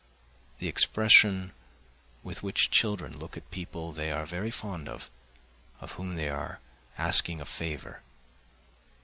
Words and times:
The 0.57 0.67
expression 0.67 1.51
with 2.23 2.41
which 2.41 2.71
children 2.71 3.15
look 3.19 3.37
at 3.37 3.51
people 3.51 3.91
they 3.91 4.11
are 4.11 4.25
very 4.25 4.49
fond 4.49 4.89
of, 4.89 5.11
of 5.79 5.91
whom 5.91 6.15
they 6.15 6.27
are 6.27 6.59
asking 6.97 7.39
a 7.39 7.45
favour. 7.45 8.01